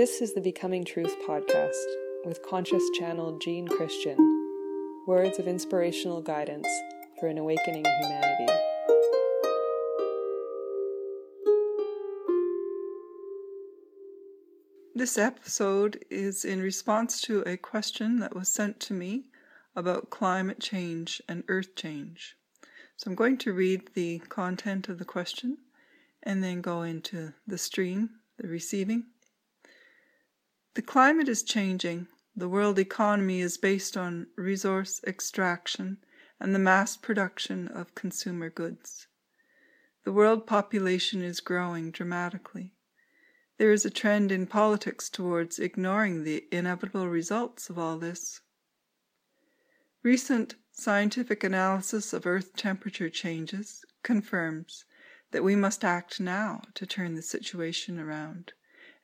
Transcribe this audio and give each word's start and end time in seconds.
This 0.00 0.22
is 0.22 0.32
the 0.32 0.40
Becoming 0.40 0.82
Truth 0.86 1.14
podcast 1.28 1.76
with 2.24 2.42
conscious 2.42 2.82
channel 2.98 3.36
Jean 3.36 3.68
Christian. 3.68 4.16
Words 5.06 5.38
of 5.38 5.46
inspirational 5.46 6.22
guidance 6.22 6.66
for 7.18 7.28
an 7.28 7.36
awakening 7.36 7.84
humanity. 7.84 8.52
This 14.94 15.18
episode 15.18 16.02
is 16.08 16.46
in 16.46 16.62
response 16.62 17.20
to 17.20 17.42
a 17.42 17.58
question 17.58 18.20
that 18.20 18.34
was 18.34 18.48
sent 18.48 18.80
to 18.80 18.94
me 18.94 19.24
about 19.76 20.08
climate 20.08 20.60
change 20.60 21.20
and 21.28 21.44
earth 21.48 21.74
change. 21.76 22.38
So 22.96 23.10
I'm 23.10 23.16
going 23.16 23.36
to 23.36 23.52
read 23.52 23.90
the 23.92 24.20
content 24.30 24.88
of 24.88 24.98
the 24.98 25.04
question 25.04 25.58
and 26.22 26.42
then 26.42 26.62
go 26.62 26.80
into 26.80 27.34
the 27.46 27.58
stream, 27.58 28.08
the 28.38 28.48
receiving. 28.48 29.04
The 30.74 30.82
climate 30.82 31.28
is 31.28 31.42
changing. 31.42 32.06
The 32.36 32.48
world 32.48 32.78
economy 32.78 33.40
is 33.40 33.58
based 33.58 33.96
on 33.96 34.28
resource 34.36 35.00
extraction 35.04 35.98
and 36.38 36.54
the 36.54 36.60
mass 36.60 36.96
production 36.96 37.66
of 37.66 37.96
consumer 37.96 38.50
goods. 38.50 39.08
The 40.04 40.12
world 40.12 40.46
population 40.46 41.22
is 41.22 41.40
growing 41.40 41.90
dramatically. 41.90 42.76
There 43.58 43.72
is 43.72 43.84
a 43.84 43.90
trend 43.90 44.30
in 44.30 44.46
politics 44.46 45.10
towards 45.10 45.58
ignoring 45.58 46.22
the 46.22 46.46
inevitable 46.52 47.08
results 47.08 47.68
of 47.68 47.76
all 47.76 47.98
this. 47.98 48.40
Recent 50.04 50.54
scientific 50.70 51.42
analysis 51.42 52.12
of 52.12 52.26
Earth 52.26 52.54
temperature 52.54 53.10
changes 53.10 53.84
confirms 54.04 54.84
that 55.32 55.42
we 55.42 55.56
must 55.56 55.84
act 55.84 56.20
now 56.20 56.62
to 56.74 56.86
turn 56.86 57.14
the 57.14 57.22
situation 57.22 57.98
around 57.98 58.52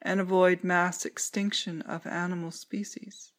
and 0.07 0.21
avoid 0.21 0.63
mass 0.63 1.05
extinction 1.05 1.83
of 1.83 2.07
animal 2.07 2.53
species. 2.53 3.33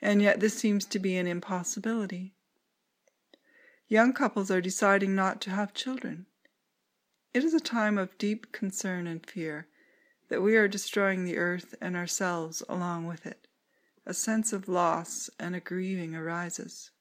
And 0.00 0.22
yet, 0.22 0.38
this 0.38 0.56
seems 0.56 0.84
to 0.86 1.00
be 1.00 1.16
an 1.16 1.26
impossibility. 1.26 2.36
Young 3.88 4.12
couples 4.12 4.52
are 4.52 4.60
deciding 4.60 5.16
not 5.16 5.40
to 5.40 5.50
have 5.50 5.74
children. 5.74 6.26
It 7.34 7.42
is 7.42 7.54
a 7.54 7.60
time 7.60 7.98
of 7.98 8.16
deep 8.18 8.52
concern 8.52 9.08
and 9.08 9.26
fear 9.26 9.66
that 10.28 10.42
we 10.42 10.54
are 10.54 10.68
destroying 10.68 11.24
the 11.24 11.38
earth 11.38 11.74
and 11.80 11.96
ourselves 11.96 12.62
along 12.68 13.06
with 13.08 13.26
it. 13.26 13.48
A 14.06 14.14
sense 14.14 14.52
of 14.52 14.68
loss 14.68 15.28
and 15.40 15.56
a 15.56 15.60
grieving 15.60 16.14
arises. 16.14 16.92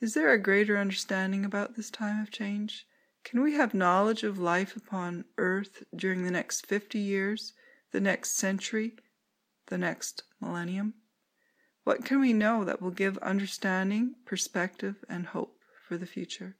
Is 0.00 0.12
there 0.12 0.32
a 0.32 0.38
greater 0.38 0.76
understanding 0.76 1.46
about 1.46 1.76
this 1.76 1.90
time 1.90 2.20
of 2.20 2.30
change? 2.30 2.86
Can 3.24 3.42
we 3.42 3.54
have 3.54 3.74
knowledge 3.74 4.22
of 4.22 4.38
life 4.38 4.76
upon 4.76 5.24
earth 5.38 5.84
during 5.94 6.24
the 6.24 6.30
next 6.30 6.66
50 6.66 6.98
years, 6.98 7.52
the 7.92 8.00
next 8.00 8.36
century, 8.36 8.92
the 9.66 9.78
next 9.78 10.24
millennium? 10.40 10.94
What 11.84 12.04
can 12.04 12.20
we 12.20 12.32
know 12.32 12.64
that 12.64 12.80
will 12.80 12.90
give 12.90 13.18
understanding, 13.18 14.14
perspective, 14.24 14.96
and 15.08 15.26
hope 15.26 15.56
for 15.88 15.96
the 15.96 16.06
future? 16.06 16.56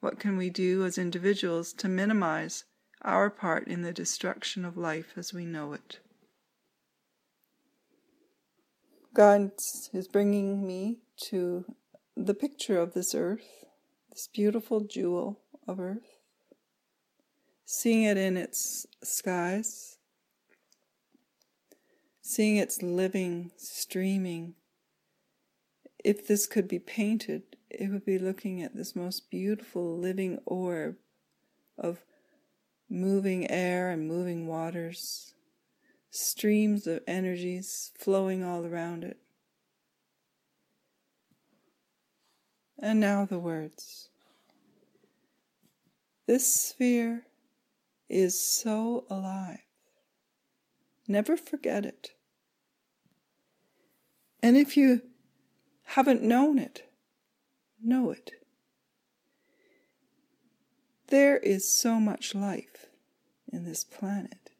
What 0.00 0.18
can 0.18 0.36
we 0.36 0.50
do 0.50 0.84
as 0.84 0.96
individuals 0.96 1.72
to 1.74 1.88
minimize 1.88 2.64
our 3.02 3.30
part 3.30 3.66
in 3.66 3.82
the 3.82 3.92
destruction 3.92 4.64
of 4.64 4.76
life 4.76 5.14
as 5.16 5.32
we 5.32 5.44
know 5.44 5.72
it. 5.72 5.98
God 9.14 9.52
is 9.92 10.08
bringing 10.08 10.66
me 10.66 10.98
to 11.28 11.64
the 12.16 12.34
picture 12.34 12.78
of 12.78 12.94
this 12.94 13.14
earth, 13.14 13.64
this 14.10 14.28
beautiful 14.32 14.80
jewel 14.80 15.40
of 15.70 15.78
earth, 15.78 16.18
seeing 17.64 18.02
it 18.02 18.16
in 18.16 18.36
its 18.36 18.86
skies, 19.04 19.98
seeing 22.20 22.56
its 22.56 22.82
living, 22.82 23.52
streaming. 23.56 24.54
If 26.02 26.26
this 26.26 26.46
could 26.46 26.66
be 26.66 26.80
painted, 26.80 27.42
it 27.70 27.88
would 27.90 28.04
be 28.04 28.18
looking 28.18 28.62
at 28.62 28.74
this 28.74 28.96
most 28.96 29.30
beautiful 29.30 29.96
living 29.96 30.40
orb 30.44 30.96
of 31.78 32.04
moving 32.88 33.48
air 33.48 33.90
and 33.90 34.08
moving 34.08 34.48
waters, 34.48 35.34
streams 36.10 36.88
of 36.88 37.00
energies 37.06 37.92
flowing 37.96 38.42
all 38.42 38.66
around 38.66 39.04
it. 39.04 39.18
And 42.82 42.98
now 42.98 43.24
the 43.24 43.38
words. 43.38 44.09
This 46.30 46.54
sphere 46.54 47.24
is 48.08 48.40
so 48.40 49.04
alive. 49.10 49.66
Never 51.08 51.36
forget 51.36 51.84
it. 51.84 52.12
And 54.40 54.56
if 54.56 54.76
you 54.76 55.02
haven't 55.82 56.22
known 56.22 56.60
it, 56.60 56.88
know 57.82 58.12
it. 58.12 58.30
There 61.08 61.36
is 61.36 61.68
so 61.68 61.98
much 61.98 62.32
life 62.32 62.86
in 63.52 63.64
this 63.64 63.82
planet 63.82 64.50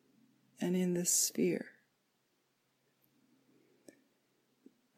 and 0.60 0.74
in 0.74 0.94
this 0.94 1.12
sphere. 1.12 1.66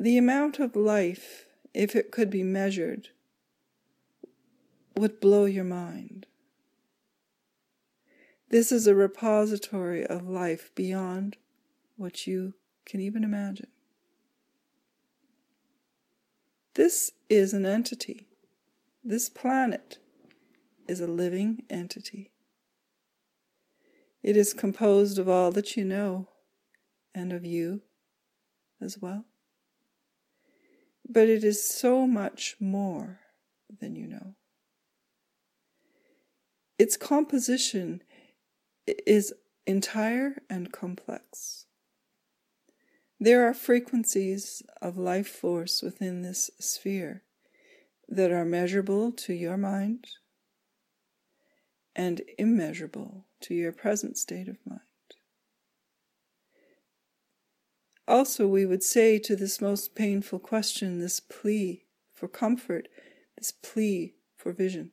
The 0.01 0.17
amount 0.17 0.59
of 0.59 0.75
life, 0.75 1.45
if 1.75 1.95
it 1.95 2.11
could 2.11 2.31
be 2.31 2.43
measured, 2.43 3.11
would 4.97 5.21
blow 5.21 5.45
your 5.45 5.65
mind. 5.65 6.25
This 8.53 8.71
is 8.71 8.87
a 8.87 8.95
repository 8.95 10.07
of 10.07 10.29
life 10.29 10.71
beyond 10.75 11.39
what 11.97 12.27
you 12.27 12.53
can 12.85 13.01
even 13.01 13.25
imagine. 13.25 13.69
This 16.75 17.13
is 17.31 17.55
an 17.55 17.65
entity. 17.65 18.27
This 19.03 19.31
planet 19.31 19.97
is 20.87 21.01
a 21.01 21.07
living 21.07 21.63
entity. 21.71 22.31
It 24.23 24.37
is 24.37 24.53
composed 24.53 25.19
of 25.19 25.31
all 25.31 25.51
that 25.53 25.75
you 25.79 25.87
know 25.87 26.29
and 27.15 27.33
of 27.33 27.47
you 27.47 27.81
as 28.83 28.99
well. 29.01 29.25
But 31.09 31.31
it 31.31 31.43
is 31.43 31.67
so 31.67 32.07
much 32.07 32.57
more 32.61 33.21
than 33.81 33.97
you 33.97 34.07
know. 34.07 34.35
Its 36.79 36.99
composition 36.99 38.03
is 38.87 39.33
entire 39.67 40.43
and 40.51 40.73
complex. 40.73 41.67
There 43.21 43.47
are 43.47 43.55
frequencies 43.55 44.63
of 44.81 44.99
life 44.99 45.29
force 45.29 45.83
within 45.83 46.23
this 46.23 46.51
sphere 46.59 47.23
that 48.09 48.33
are 48.33 48.45
measurable 48.45 49.13
to 49.13 49.33
your 49.33 49.57
mind 49.57 50.09
and 51.95 52.23
immeasurable 52.39 53.27
to 53.43 53.55
your 53.55 53.73
present 53.73 54.19
state 54.19 54.49
of 54.49 54.57
mind. 54.67 54.81
Also, 58.09 58.49
we 58.49 58.67
would 58.67 58.83
say 58.83 59.19
to 59.19 59.37
this 59.37 59.61
most 59.61 59.95
painful 59.95 60.41
question, 60.41 60.99
this 60.99 61.21
plea 61.21 61.85
for 62.13 62.27
comfort, 62.27 62.89
this 63.39 63.53
plea 63.53 64.15
for 64.37 64.53
vision. 64.53 64.91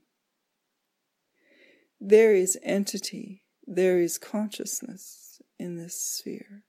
There 2.00 2.34
is 2.34 2.58
entity, 2.64 3.42
there 3.72 4.00
is 4.00 4.18
consciousness 4.18 5.44
in 5.60 5.76
this 5.76 5.94
sphere. 5.94 6.64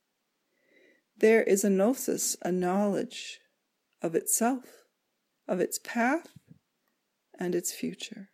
There 1.17 1.43
is 1.43 1.65
a 1.65 1.71
gnosis, 1.71 2.37
a 2.43 2.53
knowledge 2.53 3.41
of 4.03 4.15
itself, 4.15 4.85
of 5.49 5.61
its 5.61 5.79
path, 5.79 6.29
and 7.39 7.55
its 7.55 7.73
future. 7.73 8.29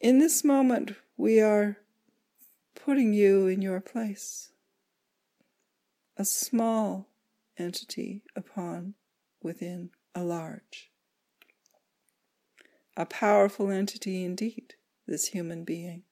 In 0.00 0.18
this 0.18 0.42
moment, 0.42 0.92
we 1.18 1.38
are 1.38 1.76
putting 2.74 3.12
you 3.12 3.46
in 3.46 3.60
your 3.60 3.82
place, 3.82 4.50
a 6.16 6.24
small 6.24 7.10
entity 7.58 8.22
upon 8.34 8.94
within 9.42 9.90
a 10.14 10.24
large. 10.24 10.91
A 12.96 13.06
powerful 13.06 13.70
entity 13.70 14.24
indeed, 14.24 14.74
this 15.06 15.28
human 15.28 15.64
being, 15.64 16.02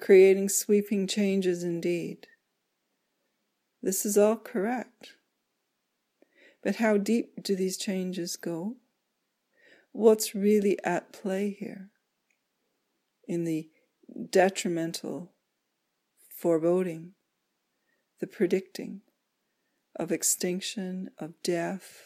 creating 0.00 0.48
sweeping 0.48 1.06
changes 1.06 1.62
indeed. 1.62 2.28
This 3.82 4.06
is 4.06 4.16
all 4.16 4.36
correct. 4.36 5.14
But 6.62 6.76
how 6.76 6.96
deep 6.96 7.42
do 7.42 7.56
these 7.56 7.76
changes 7.76 8.36
go? 8.36 8.76
What's 9.90 10.34
really 10.34 10.78
at 10.84 11.12
play 11.12 11.50
here? 11.50 11.90
in 13.26 13.44
the 13.44 13.70
detrimental 14.30 15.32
foreboding, 16.28 17.12
the 18.20 18.26
predicting 18.26 19.00
of 19.96 20.10
extinction, 20.10 21.10
of 21.18 21.40
death, 21.42 22.02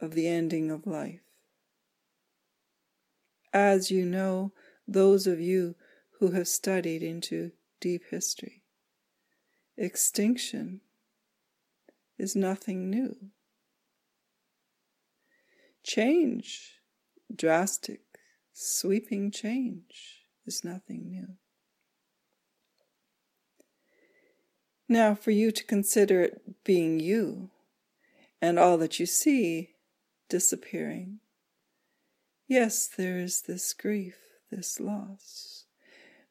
of 0.00 0.14
the 0.14 0.28
ending 0.28 0.70
of 0.70 0.86
life. 0.86 1.20
As 3.52 3.90
you 3.90 4.04
know, 4.04 4.52
those 4.86 5.26
of 5.26 5.40
you 5.40 5.74
who 6.18 6.32
have 6.32 6.48
studied 6.48 7.02
into 7.02 7.52
deep 7.80 8.02
history. 8.10 8.62
Extinction 9.76 10.80
is 12.18 12.34
nothing 12.34 12.90
new. 12.90 13.16
Change, 15.84 16.80
drastic, 17.34 18.00
sweeping 18.52 19.30
change, 19.30 20.26
is 20.44 20.64
nothing 20.64 21.08
new. 21.08 21.28
Now, 24.88 25.14
for 25.14 25.30
you 25.30 25.52
to 25.52 25.64
consider 25.64 26.22
it 26.22 26.64
being 26.64 26.98
you 26.98 27.50
and 28.40 28.58
all 28.58 28.78
that 28.78 28.98
you 28.98 29.06
see 29.06 29.74
disappearing. 30.28 31.20
Yes, 32.48 32.86
there 32.86 33.18
is 33.18 33.42
this 33.42 33.74
grief, 33.74 34.16
this 34.50 34.80
loss. 34.80 35.66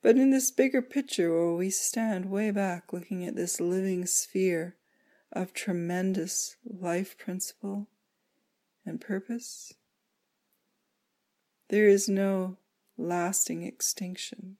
But 0.02 0.18
in 0.18 0.32
this 0.32 0.50
bigger 0.50 0.82
picture 0.82 1.32
where 1.32 1.54
we 1.54 1.70
stand 1.70 2.32
way 2.32 2.50
back 2.50 2.92
looking 2.92 3.24
at 3.24 3.36
this 3.36 3.62
living 3.62 4.08
sphere 4.08 4.78
of 5.32 5.54
tremendous 5.54 6.56
life 6.66 7.20
principle 7.20 7.88
and 8.84 9.00
purpose, 9.00 9.76
there 11.70 11.88
is 11.88 12.10
no 12.10 12.58
lasting 12.98 13.62
extinction. 13.62 14.58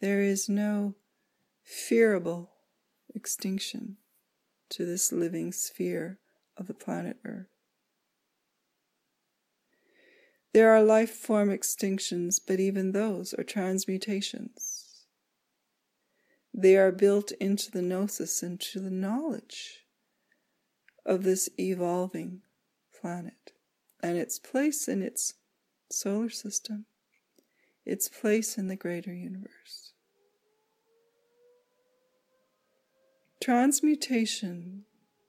There 0.00 0.22
is 0.22 0.48
no 0.48 0.96
fearable 1.64 2.48
extinction 3.14 3.98
to 4.70 4.84
this 4.84 5.12
living 5.12 5.52
sphere 5.52 6.18
of 6.56 6.66
the 6.66 6.74
planet 6.74 7.18
Earth. 7.24 7.61
There 10.52 10.70
are 10.70 10.82
life 10.82 11.10
form 11.10 11.48
extinctions, 11.48 12.38
but 12.46 12.60
even 12.60 12.92
those 12.92 13.32
are 13.34 13.44
transmutations. 13.44 15.06
They 16.52 16.76
are 16.76 16.92
built 16.92 17.32
into 17.32 17.70
the 17.70 17.80
gnosis, 17.80 18.42
into 18.42 18.78
the 18.78 18.90
knowledge 18.90 19.86
of 21.06 21.22
this 21.22 21.48
evolving 21.58 22.42
planet 23.00 23.52
and 24.02 24.18
its 24.18 24.38
place 24.38 24.88
in 24.88 25.02
its 25.02 25.34
solar 25.90 26.28
system, 26.28 26.84
its 27.86 28.08
place 28.08 28.58
in 28.58 28.68
the 28.68 28.76
greater 28.76 29.14
universe. 29.14 29.92
Transmutation 33.40 34.84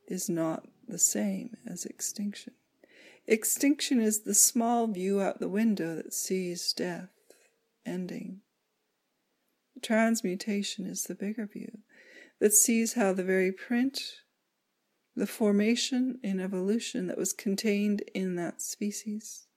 is 0.07 0.29
not 0.29 0.67
the 0.87 0.99
same 0.99 1.55
as 1.65 1.85
extinction. 1.85 2.53
Extinction 3.25 4.01
is 4.01 4.21
the 4.21 4.33
small 4.33 4.87
view 4.87 5.21
out 5.21 5.39
the 5.39 5.47
window 5.47 5.95
that 5.95 6.13
sees 6.13 6.73
death 6.73 7.09
ending. 7.85 8.41
Transmutation 9.81 10.85
is 10.85 11.05
the 11.05 11.15
bigger 11.15 11.45
view 11.45 11.79
that 12.39 12.53
sees 12.53 12.93
how 12.93 13.13
the 13.13 13.23
very 13.23 13.51
print, 13.51 14.01
the 15.15 15.27
formation 15.27 16.19
in 16.21 16.39
evolution 16.39 17.07
that 17.07 17.17
was 17.17 17.31
contained 17.31 18.01
in 18.13 18.35
that 18.35 18.61
species, 18.61 19.47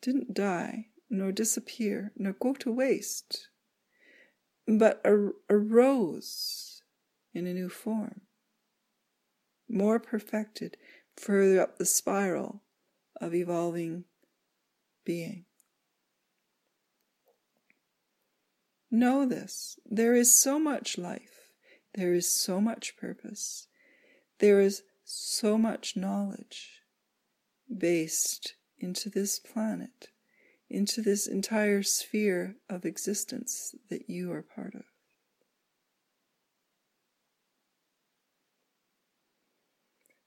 didn't 0.00 0.32
die, 0.32 0.86
nor 1.10 1.30
disappear, 1.30 2.12
nor 2.16 2.32
go 2.32 2.54
to 2.54 2.72
waste, 2.72 3.48
but 4.66 5.00
ar- 5.04 5.34
arose 5.50 6.82
in 7.34 7.46
a 7.46 7.52
new 7.52 7.68
form, 7.68 8.22
more 9.68 10.00
perfected, 10.00 10.76
further 11.16 11.60
up 11.60 11.78
the 11.78 11.84
spiral 11.84 12.62
of 13.20 13.34
evolving 13.34 14.04
being. 15.04 15.44
Know 18.90 19.26
this 19.26 19.78
there 19.86 20.14
is 20.14 20.34
so 20.34 20.58
much 20.58 20.98
life, 20.98 21.48
there 21.94 22.12
is 22.12 22.30
so 22.30 22.60
much 22.60 22.96
purpose, 22.96 23.68
there 24.38 24.60
is 24.60 24.82
so 25.04 25.56
much 25.56 25.96
knowledge 25.96 26.82
based 27.74 28.54
into 28.78 29.08
this 29.08 29.38
planet, 29.38 30.08
into 30.68 31.00
this 31.00 31.26
entire 31.26 31.82
sphere 31.82 32.56
of 32.68 32.84
existence 32.84 33.74
that 33.88 34.10
you 34.10 34.30
are 34.32 34.42
part 34.42 34.74
of. 34.74 34.91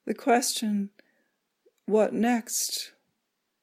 The 0.06 0.14
question, 0.14 0.90
what 1.84 2.12
next? 2.12 2.92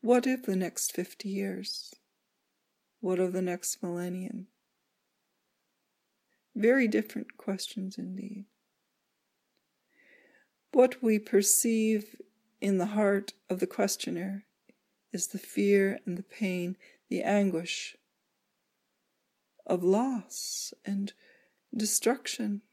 What 0.01 0.27
if 0.27 0.43
the 0.43 0.57
next 0.57 0.91
50 0.91 1.29
years? 1.29 1.93
What 2.99 3.17
of 3.19 3.31
the 3.31 3.41
next 3.41 3.81
millennium? 3.81 4.47
Very 6.53 6.89
different 6.89 7.37
questions 7.37 7.97
indeed. 7.97 8.43
What 10.73 11.01
we 11.01 11.17
perceive 11.17 12.21
in 12.59 12.77
the 12.77 12.87
heart 12.87 13.31
of 13.49 13.61
the 13.61 13.67
questioner 13.67 14.43
is 15.13 15.27
the 15.27 15.39
fear 15.39 15.99
and 16.05 16.17
the 16.17 16.23
pain, 16.23 16.75
the 17.09 17.23
anguish 17.23 17.95
of 19.65 19.81
loss 19.81 20.73
and 20.83 21.13
destruction, 21.73 22.63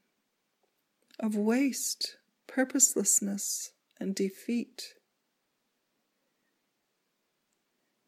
of 1.21 1.37
waste 1.37 2.17
purposelessness, 2.51 3.73
and 4.01 4.15
defeat. 4.15 4.95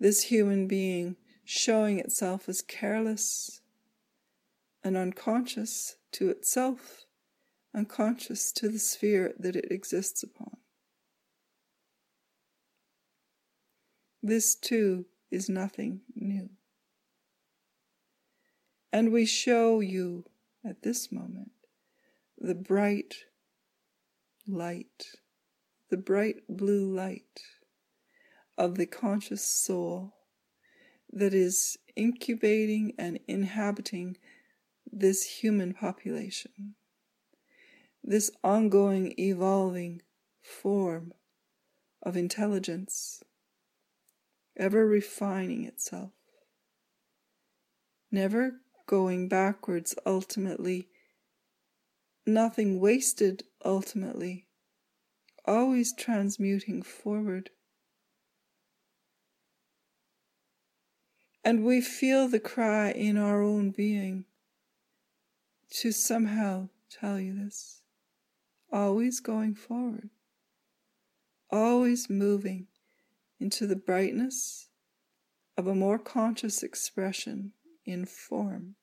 This 0.00 0.24
human 0.24 0.66
being 0.66 1.16
showing 1.44 2.00
itself 2.00 2.48
as 2.48 2.60
careless 2.60 3.60
and 4.82 4.96
unconscious 4.96 5.96
to 6.12 6.28
itself, 6.28 7.04
unconscious 7.74 8.50
to 8.52 8.68
the 8.68 8.80
sphere 8.80 9.32
that 9.38 9.54
it 9.54 9.70
exists 9.70 10.24
upon. 10.24 10.56
This 14.22 14.56
too 14.56 15.06
is 15.30 15.48
nothing 15.48 16.00
new. 16.16 16.50
And 18.92 19.12
we 19.12 19.24
show 19.24 19.80
you 19.80 20.24
at 20.64 20.82
this 20.82 21.12
moment 21.12 21.52
the 22.38 22.54
bright 22.54 23.24
light, 24.46 25.06
the 25.90 25.96
bright 25.96 26.36
blue 26.48 26.92
light 26.92 27.42
of 28.58 28.76
the 28.76 28.86
conscious 28.86 29.44
soul 29.44 30.14
that 31.12 31.34
is 31.34 31.76
incubating 31.96 32.94
and 32.98 33.18
inhabiting 33.28 34.16
this 34.90 35.24
human 35.24 35.74
population, 35.74 36.74
this 38.02 38.30
ongoing, 38.42 39.14
evolving 39.18 40.02
form 40.40 41.12
of 42.02 42.16
intelligence, 42.16 43.22
ever 44.56 44.86
refining 44.86 45.64
itself, 45.64 46.10
never 48.10 48.60
going 48.86 49.28
backwards 49.28 49.94
ultimately 50.04 50.88
nothing 52.26 52.80
wasted 52.80 53.44
ultimately, 53.64 54.46
always 55.44 55.92
transmuting 55.94 56.82
forward. 56.82 57.50
And 61.44 61.64
we 61.64 61.80
feel 61.80 62.28
the 62.28 62.40
cry 62.40 62.90
in 62.92 63.16
our 63.16 63.42
own 63.42 63.70
being 63.70 64.26
to 65.70 65.90
somehow 65.90 66.68
tell 66.90 67.18
you 67.18 67.34
this. 67.34 67.80
Always 68.72 69.20
going 69.20 69.54
forward, 69.54 70.08
always 71.50 72.08
moving 72.08 72.68
into 73.38 73.66
the 73.66 73.76
brightness 73.76 74.68
of 75.58 75.66
a 75.66 75.74
more 75.74 75.98
conscious 75.98 76.62
expression 76.62 77.52
in 77.84 78.06
form. 78.06 78.76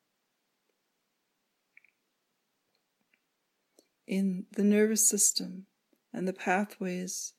In 4.10 4.44
the 4.56 4.64
nervous 4.64 5.06
system 5.06 5.66
and 6.12 6.26
the 6.26 6.32
pathways 6.32 7.34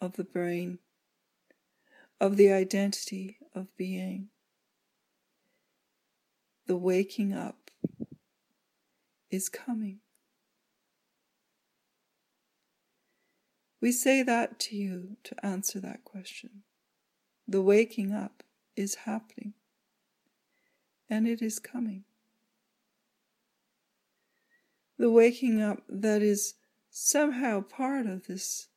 of 0.00 0.14
the 0.14 0.24
brain, 0.24 0.80
of 2.20 2.36
the 2.36 2.50
identity 2.50 3.38
of 3.54 3.68
being. 3.76 4.30
The 6.66 6.76
waking 6.76 7.32
up 7.32 7.70
is 9.30 9.48
coming. 9.48 10.00
We 13.80 13.92
say 13.92 14.24
that 14.24 14.58
to 14.60 14.76
you 14.76 15.18
to 15.22 15.46
answer 15.46 15.78
that 15.80 16.02
question. 16.02 16.64
The 17.46 17.62
waking 17.62 18.12
up 18.12 18.42
is 18.74 18.96
happening, 19.06 19.54
and 21.08 21.28
it 21.28 21.40
is 21.40 21.60
coming 21.60 22.04
the 25.02 25.10
waking 25.10 25.60
up 25.60 25.82
that 25.88 26.22
is 26.22 26.54
somehow 26.88 27.60
part 27.60 28.06
of 28.06 28.28
this 28.28 28.68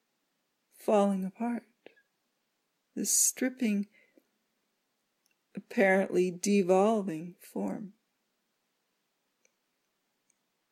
falling 0.76 1.24
apart, 1.24 1.62
this 2.96 3.12
stripping 3.12 3.86
apparently 5.56 6.32
devolving 6.32 7.36
form. 7.40 7.94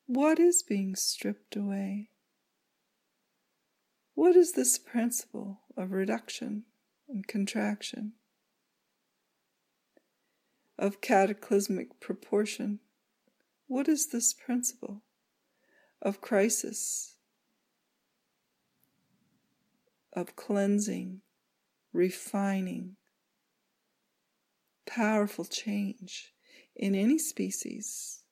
What 0.07 0.39
is 0.39 0.63
being 0.63 0.95
stripped 0.95 1.55
away? 1.55 2.09
What 4.15 4.35
is 4.35 4.53
this 4.53 4.79
principle 4.79 5.59
of 5.77 5.91
reduction 5.91 6.63
and 7.07 7.27
contraction, 7.27 8.13
of 10.79 10.99
cataclysmic 10.99 11.99
proportion? 11.99 12.79
What 13.67 13.87
is 13.87 14.07
this 14.07 14.33
principle 14.33 15.03
of 16.03 16.19
crisis, 16.21 17.15
of 20.11 20.35
cleansing, 20.35 21.21
refining, 21.93 22.97
powerful 24.85 25.45
change 25.45 26.33
in 26.75 26.93
any 26.93 27.17
species 27.17 28.23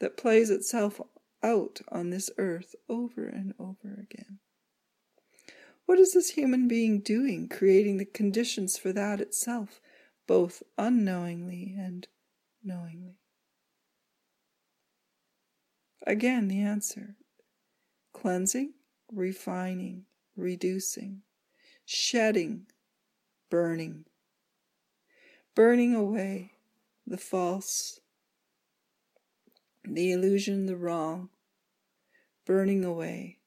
that 0.00 0.16
plays 0.16 0.50
itself 0.50 1.00
out 1.42 1.80
on 1.88 2.10
this 2.10 2.28
earth 2.36 2.74
over 2.88 3.26
and 3.26 3.54
over 3.58 4.04
again. 4.10 4.40
What 5.86 5.98
is 5.98 6.12
this 6.12 6.30
human 6.30 6.66
being 6.66 7.00
doing, 7.00 7.48
creating 7.48 7.98
the 7.98 8.04
conditions 8.04 8.76
for 8.76 8.92
that 8.92 9.20
itself, 9.20 9.80
both 10.26 10.62
unknowingly 10.76 11.74
and 11.78 12.08
knowingly? 12.64 13.01
Again, 16.06 16.48
the 16.48 16.60
answer. 16.60 17.16
Cleansing, 18.12 18.74
refining, 19.10 20.04
reducing, 20.36 21.22
shedding, 21.84 22.66
burning, 23.50 24.04
burning 25.54 25.94
away 25.94 26.52
the 27.06 27.18
false, 27.18 28.00
the 29.84 30.12
illusion, 30.12 30.66
the 30.66 30.76
wrong, 30.76 31.30
burning 32.46 32.84
away 32.84 33.38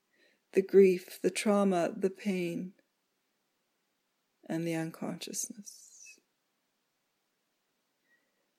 the 0.54 0.62
grief, 0.62 1.20
the 1.22 1.30
trauma, 1.30 1.92
the 1.96 2.10
pain, 2.10 2.72
and 4.48 4.66
the 4.66 4.74
unconsciousness. 4.74 6.18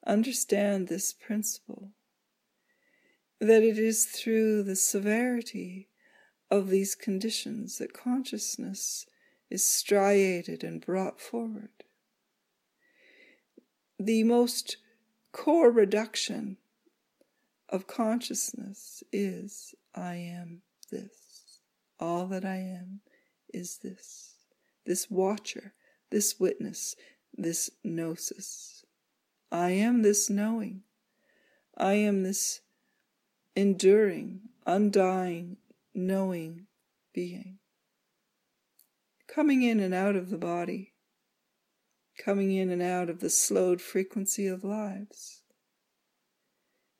Understand 0.06 0.86
this 0.86 1.12
principle 1.12 1.92
that 3.40 3.62
it 3.62 3.78
is 3.78 4.07
through 4.07 4.62
the 4.62 4.76
severity 4.76 5.88
of 6.50 6.69
these 6.69 6.95
conditions 6.95 7.78
that 7.78 7.93
consciousness 7.93 9.07
is 9.50 9.64
striated 9.64 10.64
and 10.64 10.85
brought 10.85 11.21
forward. 11.21 11.71
The 13.99 14.25
most 14.25 14.76
core 15.33 15.71
reduction 15.71 16.57
of 17.69 17.87
consciousness 17.87 19.02
is 19.12 19.75
I 19.95 20.14
am 20.16 20.62
this. 20.90 21.61
All 21.99 22.26
that 22.26 22.45
I 22.45 22.57
am 22.57 23.00
is 23.52 23.78
this. 23.78 24.35
This 24.85 25.11
watcher, 25.11 25.75
this 26.11 26.38
witness, 26.38 26.95
this 27.35 27.71
gnosis. 27.83 28.85
I 29.50 29.71
am 29.71 30.02
this 30.02 30.31
knowing. 30.31 30.83
I 31.76 31.95
am 31.95 32.23
this 32.23 32.61
enduring, 33.56 34.40
undying, 34.66 35.56
knowing 35.94 36.66
being. 37.12 37.58
Coming 39.26 39.62
in 39.62 39.80
and 39.80 39.94
out 39.94 40.14
of 40.14 40.30
the 40.30 40.38
body, 40.38 40.92
coming 42.22 42.52
in 42.52 42.70
and 42.70 42.82
out 42.82 43.10
of 43.10 43.20
the 43.20 43.30
slowed 43.30 43.80
frequency 43.80 44.46
of 44.46 44.62
lives 44.62 45.42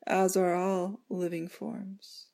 as 0.07 0.37
are 0.37 0.55
all 0.55 1.01
living 1.09 1.49
forms. 1.49 2.27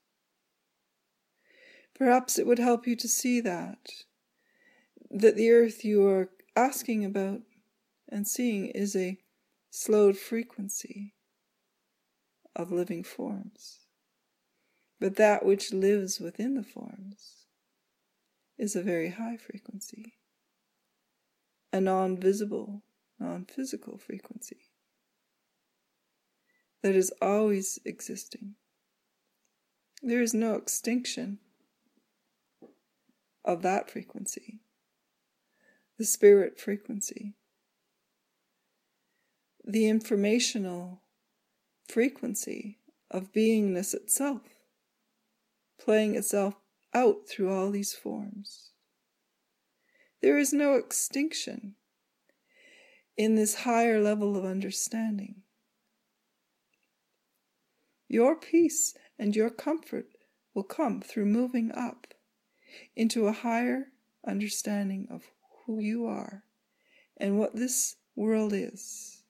Perhaps 1.95 2.39
it 2.39 2.47
would 2.47 2.59
help 2.59 2.87
you 2.87 2.97
to 2.97 3.09
see 3.09 3.41
that, 3.41 3.89
that 5.11 5.37
the 5.37 5.51
earth 5.51 5.85
you 5.85 6.07
are 6.07 6.31
asking 6.55 7.05
about 7.05 7.41
and 8.09 8.27
seeing 8.27 8.67
is 8.67 8.95
a 8.95 9.19
slowed 9.71 10.17
frequency 10.17 11.15
of 12.55 12.71
living 12.71 13.03
forms. 13.03 13.82
But 15.03 15.17
that 15.17 15.45
which 15.45 15.73
lives 15.73 16.21
within 16.21 16.55
the 16.55 16.63
forms 16.63 17.47
is 18.57 18.77
a 18.77 18.83
very 18.83 19.09
high 19.09 19.37
frequency, 19.37 20.15
a 21.73 21.81
non 21.81 22.17
visible, 22.17 22.85
non 23.19 23.45
physical 23.45 23.99
frequency 23.99 24.71
that 26.85 26.95
is 26.95 27.13
always 27.21 27.81
existing. 27.85 28.55
There 30.05 30.23
is 30.23 30.35
no 30.35 30.55
extinction 30.55 31.41
of 33.45 33.63
that 33.63 33.91
frequency, 33.91 34.61
the 35.99 36.05
spirit 36.05 36.61
frequency, 36.61 37.35
the 39.65 39.89
informational 39.89 41.03
frequency 41.89 42.79
of 43.11 43.33
beingness 43.33 43.95
itself, 43.95 44.52
playing 45.85 46.15
itself 46.17 46.55
out 46.95 47.29
through 47.29 47.53
all 47.53 47.71
these 47.71 47.93
forms. 47.93 48.71
There 50.21 50.39
is 50.39 50.53
no 50.53 50.75
extinction 50.75 51.75
in 53.17 53.35
this 53.35 53.55
higher 53.57 54.01
level 54.01 54.37
of 54.37 54.45
understanding. 54.45 55.43
Your 58.09 58.37
peace 58.37 58.95
and 59.19 59.35
your 59.35 59.51
comfort 59.51 60.07
will 60.55 60.63
come 60.63 61.01
through 61.01 61.27
moving 61.27 61.73
up 61.73 62.07
into 62.95 63.27
a 63.27 63.33
higher 63.33 63.89
understanding 64.27 65.09
of 65.11 65.23
who 65.67 65.81
you 65.81 66.07
are 66.07 66.45
and 67.17 67.39
what 67.39 67.57
this 67.57 67.97
world 68.15 68.53
is, 68.53 69.23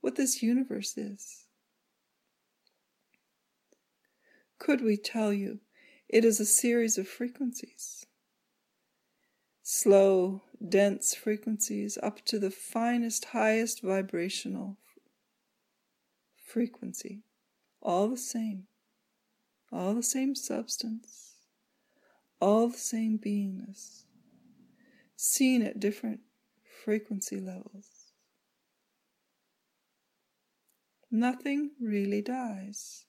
what 0.00 0.16
this 0.16 0.42
universe 0.42 0.98
is. 0.98 1.43
Could 4.58 4.82
we 4.82 4.96
tell 4.96 5.32
you 5.32 5.60
it 6.08 6.24
is 6.24 6.40
a 6.40 6.46
series 6.46 6.98
of 6.98 7.08
frequencies? 7.08 8.06
Slow, 9.62 10.42
dense 10.66 11.14
frequencies 11.14 11.98
up 12.02 12.24
to 12.26 12.38
the 12.38 12.50
finest, 12.50 13.26
highest 13.26 13.82
vibrational 13.82 14.78
frequency 16.36 17.22
all 17.84 18.08
the 18.08 18.16
same, 18.16 18.64
all 19.70 19.94
the 19.94 20.02
same 20.02 20.34
substance, 20.34 21.34
all 22.40 22.68
the 22.68 22.78
same 22.78 23.18
beingness, 23.18 24.04
seen 25.14 25.62
at 25.62 25.78
different 25.78 26.20
frequency 26.84 27.38
levels. 27.38 28.12
Nothing 31.10 31.70
really 31.80 32.22
dies. 32.22 33.04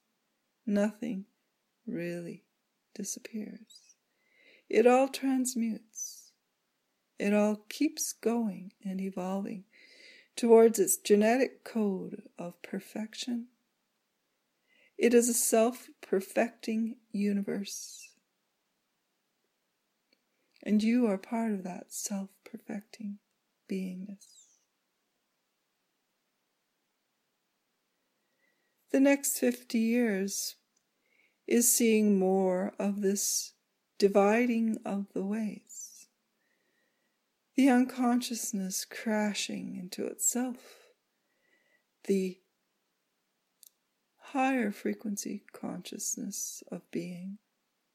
Nothing 0.67 1.25
really 1.87 2.43
disappears. 2.93 3.95
It 4.69 4.87
all 4.87 5.07
transmutes. 5.07 6.31
It 7.19 7.33
all 7.33 7.63
keeps 7.69 8.13
going 8.13 8.73
and 8.83 8.99
evolving 8.99 9.63
towards 10.35 10.79
its 10.79 10.97
genetic 10.97 11.63
code 11.63 12.23
of 12.37 12.61
perfection 12.61 13.47
it 14.97 15.13
is 15.13 15.27
a 15.27 15.33
self 15.33 15.89
perfecting 16.01 16.95
universe. 17.11 18.09
And 20.63 20.81
you 20.81 21.05
are 21.07 21.17
part 21.17 21.51
of 21.51 21.63
that 21.63 21.91
self 21.91 22.29
perfecting 22.49 23.19
beingness. 23.69 24.57
The 28.91 28.99
next 29.01 29.37
50 29.37 29.77
years 29.77 30.55
is 31.47 31.71
seeing 31.71 32.17
more 32.17 32.73
of 32.79 33.01
this 33.01 33.53
dividing 33.97 34.77
of 34.85 35.05
the 35.13 35.23
ways, 35.23 36.07
the 37.55 37.69
unconsciousness 37.69 38.85
crashing 38.85 39.77
into 39.77 40.05
itself, 40.05 40.57
the 42.05 42.39
higher 44.17 44.71
frequency 44.71 45.43
consciousness 45.53 46.63
of 46.71 46.81
being 46.91 47.37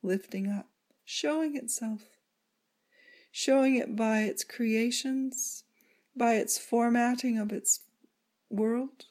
lifting 0.02 0.50
up, 0.50 0.68
showing 1.04 1.56
itself, 1.56 2.02
showing 3.30 3.76
it 3.76 3.94
by 3.94 4.20
its 4.20 4.44
creations, 4.44 5.64
by 6.16 6.34
its 6.34 6.56
formatting 6.56 7.38
of 7.38 7.52
its 7.52 7.80
world, 8.48 9.06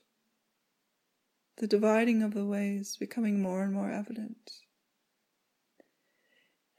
the 1.60 1.68
dividing 1.68 2.24
of 2.24 2.34
the 2.34 2.46
ways 2.46 2.96
becoming 2.98 3.42
more 3.42 3.63
and 3.63 3.74
more 3.74 3.92
evident, 3.92 4.51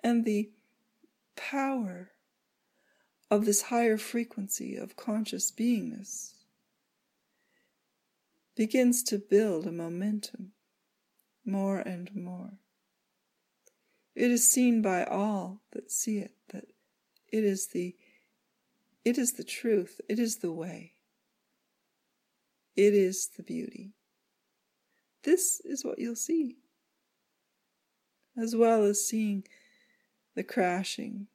and 0.03 0.25
the 0.25 0.51
power 1.37 2.11
of 3.31 3.45
this 3.45 3.63
higher 3.63 3.99
frequency 3.99 4.75
of 4.75 4.97
conscious 4.97 5.53
beingness 5.53 6.33
begins 8.57 9.03
to 9.03 9.19
build 9.19 9.67
a 9.67 9.73
momentum 9.73 10.53
more 11.45 11.79
and 11.79 12.15
more. 12.15 12.55
It 14.15 14.31
is 14.31 14.51
seen 14.51 14.83
by 14.83 15.05
all 15.05 15.61
that 15.73 15.93
see 15.93 16.19
it 16.19 16.33
that 16.49 16.65
it 17.29 17.45
is 17.45 17.69
the 17.69 17.95
it 19.05 19.17
is 19.17 19.35
the 19.35 19.45
truth, 19.45 20.01
it 20.09 20.19
is 20.19 20.39
the 20.39 20.53
way. 20.53 20.93
It 22.77 22.95
is 22.95 23.29
the 23.37 23.43
beauty. 23.43 23.95
This 25.23 25.61
is 25.65 25.85
what 25.85 25.99
you'll 25.99 26.17
see. 26.17 26.57
As 28.37 28.57
well 28.57 28.85
as 28.85 29.07
seeing 29.07 29.45
the 30.35 30.43
crashing, 30.43 31.27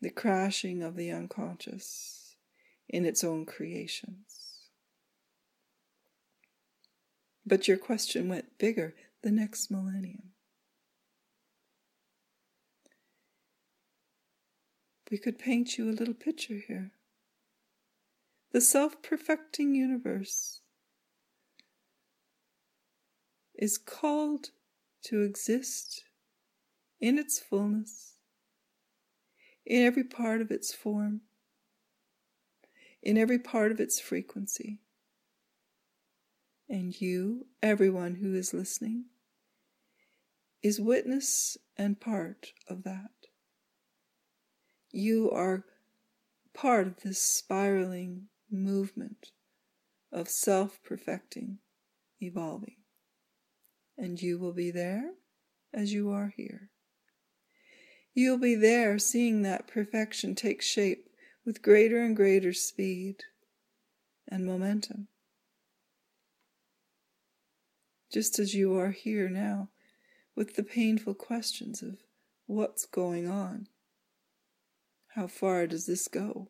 the 0.00 0.10
crashing 0.10 0.82
of 0.82 0.96
the 0.96 1.10
unconscious 1.10 2.36
in 2.88 3.04
its 3.04 3.24
own 3.24 3.44
creations. 3.44 4.60
But 7.44 7.68
your 7.68 7.76
question 7.76 8.28
went 8.28 8.58
bigger 8.58 8.94
the 9.22 9.30
next 9.30 9.70
millennium. 9.70 10.32
We 15.10 15.18
could 15.18 15.38
paint 15.38 15.78
you 15.78 15.88
a 15.88 15.92
little 15.92 16.14
picture 16.14 16.60
here. 16.66 16.90
The 18.52 18.60
self 18.60 19.02
perfecting 19.02 19.74
universe 19.74 20.60
is 23.58 23.78
called 23.78 24.50
to 25.04 25.22
exist 25.22 26.04
in 27.00 27.18
its 27.18 27.38
fullness, 27.38 28.14
in 29.64 29.82
every 29.84 30.04
part 30.04 30.40
of 30.40 30.50
its 30.50 30.74
form, 30.74 31.22
in 33.02 33.16
every 33.16 33.38
part 33.38 33.72
of 33.72 33.80
its 33.80 34.00
frequency. 34.00 34.80
And 36.68 37.00
you, 37.00 37.46
everyone 37.62 38.16
who 38.16 38.34
is 38.34 38.52
listening, 38.52 39.04
is 40.62 40.80
witness 40.80 41.56
and 41.76 42.00
part 42.00 42.52
of 42.68 42.82
that. 42.82 43.10
You 44.90 45.30
are 45.30 45.64
part 46.54 46.86
of 46.86 46.96
this 47.02 47.20
spiraling 47.20 48.28
movement 48.50 49.30
of 50.10 50.28
self 50.28 50.82
perfecting, 50.82 51.58
evolving. 52.20 52.76
And 53.98 54.20
you 54.20 54.38
will 54.38 54.52
be 54.52 54.70
there 54.70 55.12
as 55.72 55.92
you 55.92 56.10
are 56.10 56.32
here. 56.36 56.70
You'll 58.14 58.38
be 58.38 58.54
there 58.54 58.98
seeing 58.98 59.42
that 59.42 59.66
perfection 59.66 60.34
take 60.34 60.62
shape 60.62 61.08
with 61.44 61.62
greater 61.62 62.02
and 62.02 62.16
greater 62.16 62.52
speed 62.52 63.24
and 64.28 64.44
momentum. 64.44 65.08
Just 68.12 68.38
as 68.38 68.54
you 68.54 68.78
are 68.78 68.90
here 68.90 69.28
now 69.28 69.68
with 70.34 70.56
the 70.56 70.62
painful 70.62 71.14
questions 71.14 71.82
of 71.82 71.98
what's 72.46 72.86
going 72.86 73.28
on. 73.28 73.68
How 75.08 75.26
far 75.26 75.66
does 75.66 75.86
this 75.86 76.08
go? 76.08 76.48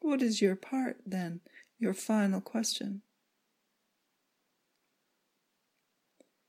What 0.00 0.22
is 0.22 0.40
your 0.40 0.56
part, 0.56 0.98
then, 1.04 1.40
your 1.78 1.94
final 1.94 2.40
question? 2.40 3.02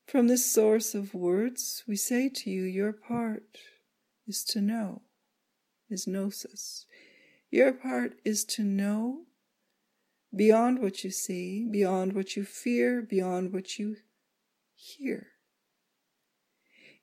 From 0.07 0.29
this 0.29 0.49
source 0.49 0.95
of 0.95 1.13
words, 1.13 1.83
we 1.85 1.97
say 1.97 2.29
to 2.29 2.49
you, 2.49 2.63
your 2.63 2.93
part 2.93 3.57
is 4.25 4.45
to 4.45 4.61
know, 4.61 5.01
is 5.89 6.07
gnosis. 6.07 6.85
Your 7.51 7.73
part 7.73 8.13
is 8.23 8.45
to 8.45 8.63
know 8.63 9.23
beyond 10.33 10.81
what 10.81 11.03
you 11.03 11.11
see, 11.11 11.67
beyond 11.69 12.13
what 12.13 12.37
you 12.37 12.45
fear, 12.45 13.01
beyond 13.01 13.51
what 13.51 13.77
you 13.77 13.97
hear. 14.75 15.27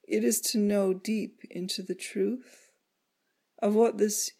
It 0.08 0.24
is 0.24 0.40
to 0.52 0.58
know 0.58 0.94
deep 0.94 1.42
into 1.50 1.82
the 1.82 1.94
truth 1.94 2.70
of 3.58 3.74
what 3.74 3.98
this 3.98 4.30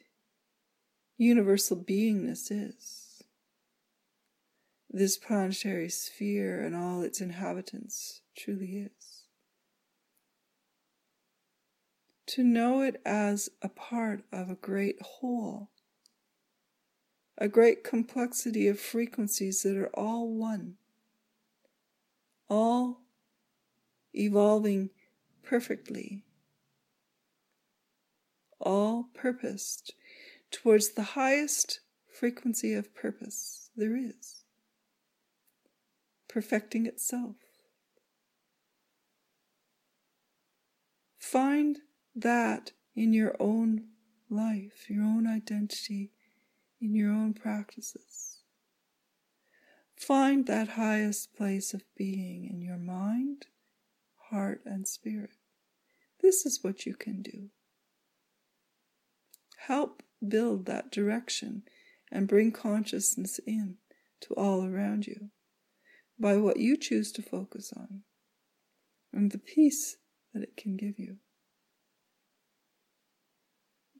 universal 1.19 1.77
beingness 1.77 2.51
is. 2.51 3.23
This 4.89 5.19
planetary 5.19 5.91
sphere 5.91 6.65
and 6.65 6.75
all 6.75 7.03
its 7.03 7.21
inhabitants 7.21 8.23
truly 8.35 8.89
is. 8.89 9.25
To 12.29 12.43
know 12.43 12.81
it 12.81 13.01
as 13.05 13.51
a 13.63 13.69
part 13.69 14.25
of 14.33 14.49
a 14.49 14.55
great 14.55 15.01
whole, 15.03 15.71
a 17.37 17.49
great 17.49 17.85
complexity 17.85 18.67
of 18.67 18.81
frequencies 18.81 19.63
that 19.63 19.77
are 19.77 19.91
all 19.95 20.29
one, 20.29 20.77
all 22.49 23.03
evolving 24.15 24.91
perfectly, 25.43 26.25
all 28.59 29.11
purposed 29.15 29.93
towards 30.51 30.91
the 30.91 31.03
highest 31.03 31.81
frequency 32.07 32.73
of 32.73 32.95
purpose 32.95 33.71
there 33.77 33.97
is, 33.97 34.45
perfecting 36.29 36.87
itself. 36.87 37.37
Find 41.31 41.79
that 42.15 42.73
in 42.95 43.13
your 43.13 43.35
own 43.41 43.89
life, 44.31 44.89
your 44.89 45.03
own 45.03 45.27
identity, 45.27 46.13
in 46.81 46.95
your 46.95 47.11
own 47.11 47.35
practices. 47.35 48.43
Find 49.97 50.47
that 50.47 50.71
highest 50.71 51.35
place 51.35 51.75
of 51.75 51.83
being 51.97 52.49
in 52.49 52.61
your 52.61 52.79
mind 52.79 53.47
heart, 54.31 54.61
and 54.65 54.87
spirit. 54.87 55.31
This 56.21 56.45
is 56.45 56.61
what 56.63 56.87
you 56.87 56.95
can 56.95 57.23
do. 57.23 57.51
Help 59.69 60.03
build 60.27 60.67
that 60.67 60.91
direction 60.91 61.63
and 62.11 62.29
bring 62.29 62.51
consciousness 62.51 63.39
in 63.47 63.77
to 64.21 64.35
all 64.35 64.65
around 64.65 65.07
you 65.07 65.31
by 66.19 66.37
what 66.37 66.59
you 66.59 66.77
choose 66.77 67.13
to 67.13 67.23
focus 67.23 67.73
on 67.77 68.03
and 69.13 69.31
the 69.31 69.39
peace 69.39 69.97
that 70.35 70.43
it 70.43 70.57
can 70.57 70.77
give 70.77 70.99
you. 70.99 71.17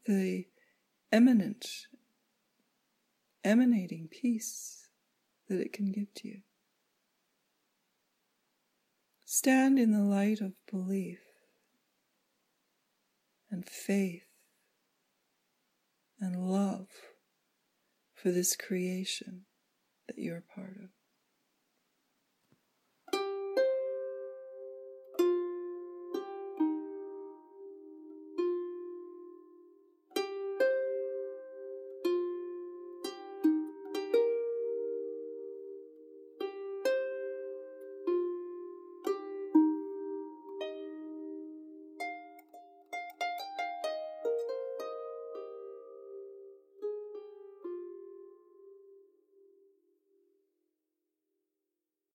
The 0.07 0.47
eminent, 1.11 1.67
emanating 3.43 4.09
peace 4.11 4.89
that 5.49 5.61
it 5.61 5.73
can 5.73 5.93
give 5.93 6.13
to 6.17 6.29
you. 6.29 6.41
Stand 9.25 9.79
in 9.79 9.93
the 9.93 10.05
light 10.05 10.41
of 10.41 10.53
belief 10.71 11.21
and 13.51 13.67
faith 13.67 14.23
and 16.21 16.37
love 16.37 16.89
for 18.15 18.31
this 18.31 18.57
creation 18.57 19.43
that 20.07 20.19
you're 20.19 20.43
part 20.55 20.77
of. 20.83 20.91